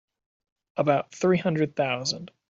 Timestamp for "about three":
0.77-1.37